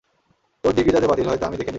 [0.63, 1.69] তোর ডিগ্রি যাতে বাতিল হয় তা আমি দেখে নিব।